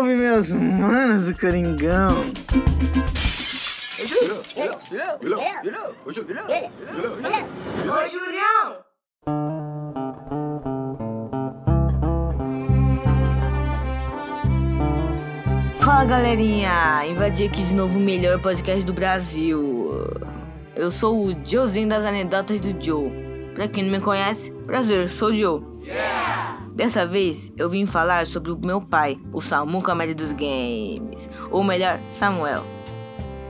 os 0.00 0.52
manos 0.52 1.26
do 1.26 1.34
Coringão. 1.34 2.08
Fala 15.80 16.04
galerinha, 16.04 17.04
invadi 17.08 17.44
aqui 17.44 17.62
de 17.62 17.74
novo 17.74 17.98
o 17.98 18.00
melhor 18.00 18.40
podcast 18.40 18.84
do 18.84 18.92
Brasil. 18.92 19.90
Eu 20.76 20.92
sou 20.92 21.26
o 21.26 21.36
Joezinho 21.44 21.88
das 21.88 22.04
anedotas 22.04 22.60
do 22.60 22.72
Joe. 22.80 23.10
Pra 23.54 23.66
quem 23.66 23.84
não 23.84 23.90
me 23.90 24.00
conhece, 24.00 24.52
prazer, 24.64 25.08
sou 25.08 25.30
o 25.30 25.34
Joe. 25.34 25.67
Dessa 26.78 27.04
vez 27.04 27.52
eu 27.56 27.68
vim 27.68 27.86
falar 27.86 28.24
sobre 28.24 28.52
o 28.52 28.56
meu 28.56 28.80
pai, 28.80 29.18
o 29.32 29.40
Samu 29.40 29.82
Comédia 29.82 30.14
dos 30.14 30.30
Games, 30.30 31.28
ou 31.50 31.64
melhor, 31.64 32.00
Samuel. 32.08 32.64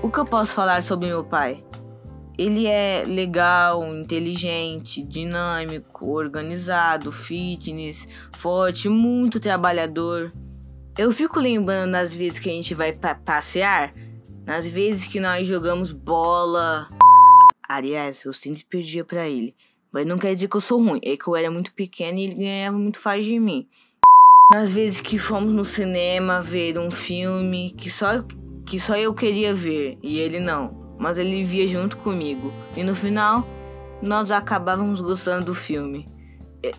O 0.03 0.11
que 0.11 0.19
eu 0.19 0.25
posso 0.25 0.55
falar 0.55 0.83
sobre 0.83 1.09
meu 1.09 1.23
pai? 1.23 1.63
Ele 2.39 2.67
é 2.67 3.05
legal, 3.07 3.85
inteligente, 3.95 5.05
dinâmico, 5.05 6.07
organizado, 6.07 7.12
fitness, 7.12 8.09
forte, 8.35 8.89
muito 8.89 9.39
trabalhador. 9.39 10.33
Eu 10.97 11.13
fico 11.13 11.39
lembrando 11.39 11.92
das 11.92 12.15
vezes 12.15 12.39
que 12.39 12.48
a 12.48 12.53
gente 12.55 12.73
vai 12.73 12.95
pa 12.95 13.15
passear, 13.15 13.92
nas 14.47 14.67
vezes 14.67 15.07
que 15.07 15.20
nós 15.20 15.47
jogamos 15.47 15.92
bola. 15.92 16.89
Aliás, 17.69 18.25
eu 18.25 18.33
sempre 18.33 18.65
perdia 18.65 19.05
pra 19.05 19.29
ele. 19.29 19.55
Mas 19.92 20.06
não 20.06 20.19
quer 20.19 20.34
dizer 20.34 20.48
que 20.48 20.56
eu 20.56 20.61
sou 20.61 20.83
ruim, 20.83 21.00
é 21.03 21.17
que 21.17 21.27
eu 21.27 21.36
era 21.36 21.50
muito 21.50 21.72
pequeno 21.72 22.19
e 22.19 22.25
ele 22.25 22.34
ganhava 22.34 22.77
muito 22.78 22.98
fácil 22.98 23.25
de 23.25 23.41
mim. 23.41 23.67
Nas 24.53 24.70
vezes 24.70 25.00
que 25.00 25.19
fomos 25.19 25.53
no 25.53 25.64
cinema 25.64 26.41
ver 26.41 26.78
um 26.78 26.91
filme 26.91 27.72
que 27.77 27.91
só, 27.91 28.22
que 28.67 28.78
só 28.80 28.97
eu 28.97 29.12
queria 29.14 29.53
ver 29.53 29.98
e 30.03 30.19
ele 30.19 30.41
não, 30.41 30.95
mas 30.98 31.19
ele 31.19 31.45
via 31.45 31.67
junto 31.69 31.97
comigo. 31.98 32.53
E 32.77 32.83
no 32.83 32.95
final, 32.95 33.47
nós 34.03 34.30
acabávamos 34.30 35.00
gostando 35.00 35.47
do 35.47 35.55
filme. 35.55 36.06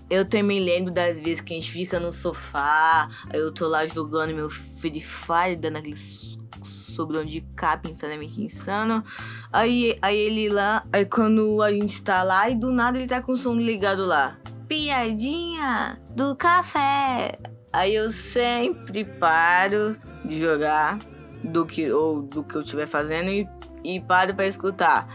Eu- 0.10 0.26
também 0.26 0.60
lembro 0.60 0.94
das 0.94 1.20
vezes 1.20 1.42
que 1.42 1.54
a 1.54 1.56
gente 1.56 1.72
fica 1.72 2.00
no 2.00 2.12
sofá, 2.12 3.08
eu 3.34 3.52
tô 3.54 3.68
lá 3.68 3.86
jogando 3.86 4.34
meu 4.36 4.50
Free 4.50 5.00
Fire, 5.00 5.56
dando 5.56 5.78
aquele 5.78 5.96
so- 5.96 6.38
sobrão 6.64 7.24
de 7.24 7.42
cá, 7.56 7.78
pensamento 7.78 8.42
insano. 8.42 9.04
Aí, 9.52 9.98
aí 10.02 10.18
ele 10.18 10.50
lá, 10.50 10.84
aí 10.94 11.06
quando 11.06 11.62
a 11.64 11.72
gente 11.72 12.02
tá 12.04 12.22
lá, 12.22 12.50
e 12.50 12.56
do 12.56 12.72
nada 12.72 12.98
ele 12.98 13.08
tá 13.08 13.22
com 13.22 13.32
o 13.32 13.38
som 13.38 13.56
ligado 13.56 14.06
lá. 14.06 14.38
Piadinha 14.68 16.00
do 16.12 16.36
café. 16.36 17.40
Aí 17.74 17.96
eu 17.96 18.12
sempre 18.12 19.04
paro 19.04 19.96
de 20.24 20.40
jogar 20.40 21.00
do 21.44 21.66
que, 21.66 21.92
ou 21.92 22.22
do 22.22 22.44
que 22.44 22.56
eu 22.56 22.62
estiver 22.62 22.88
fazendo 22.88 23.30
e, 23.30 23.48
e 23.84 24.00
paro 24.00 24.36
pra 24.36 24.46
escutar. 24.46 25.08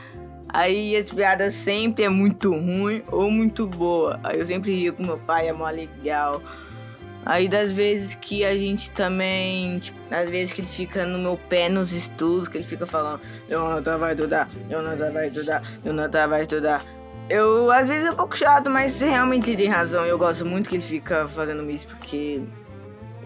Aí 0.48 0.96
as 0.96 1.10
piadas 1.10 1.54
sempre 1.54 2.04
é 2.04 2.08
muito 2.08 2.50
ruim 2.50 3.02
ou 3.10 3.30
muito 3.30 3.66
boa. 3.66 4.18
Aí 4.22 4.38
eu 4.38 4.46
sempre 4.46 4.74
rio 4.74 4.94
com 4.94 5.04
meu 5.04 5.18
pai, 5.18 5.48
é 5.48 5.52
mó 5.52 5.68
legal. 5.68 6.42
Aí 7.26 7.48
das 7.48 7.72
vezes 7.72 8.14
que 8.14 8.44
a 8.44 8.56
gente 8.56 8.90
também, 8.90 9.78
tipo, 9.78 9.98
às 10.10 10.28
vezes 10.28 10.52
que 10.52 10.60
ele 10.60 10.68
fica 10.68 11.06
no 11.06 11.18
meu 11.18 11.38
pé 11.48 11.70
nos 11.70 11.92
estudos, 11.92 12.48
que 12.48 12.58
ele 12.58 12.64
fica 12.64 12.84
falando, 12.84 13.20
Jonathan 13.48 13.98
vai 13.98 14.12
estudar, 14.12 14.48
Jonathan 14.68 15.10
vai 15.10 15.28
estudar, 15.28 15.62
Jonathan 15.82 16.28
vai 16.28 16.42
estudar. 16.42 16.84
Eu, 17.30 17.70
às 17.70 17.88
vezes 17.88 18.04
é 18.04 18.10
um 18.10 18.16
pouco 18.16 18.36
chato, 18.36 18.68
mas 18.68 19.00
realmente 19.00 19.56
tem 19.56 19.68
razão. 19.68 20.04
Eu 20.04 20.18
gosto 20.18 20.44
muito 20.44 20.68
que 20.68 20.76
ele 20.76 20.82
fica 20.82 21.26
fazendo 21.26 21.68
isso, 21.70 21.86
porque 21.86 22.42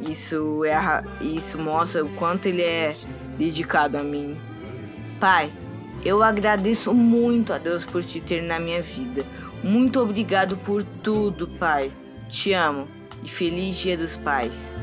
isso, 0.01 0.65
é 0.65 0.75
a 0.75 1.03
isso 1.21 1.59
mostra 1.59 2.05
o 2.05 2.09
quanto 2.11 2.47
ele 2.47 2.63
é 2.63 2.95
dedicado 3.37 3.99
a 3.99 4.05
mim. 4.05 4.39
Pai, 5.19 5.51
eu 6.05 6.23
agradeço 6.23 6.95
muito 6.95 7.53
a 7.53 7.59
Deus 7.59 7.85
por 7.85 8.05
te 8.05 8.21
ter 8.21 8.41
na 8.41 8.61
minha 8.61 8.81
vida. 8.81 9.25
Muito 9.61 9.99
obrigado 10.01 10.57
por 10.59 10.85
tudo, 10.85 11.49
pai. 11.49 11.91
Te 12.29 12.53
amo 12.53 12.98
e 13.23 13.29
feliz 13.29 13.77
Dia 13.77 13.97
dos 13.97 14.17
Pais. 14.17 14.75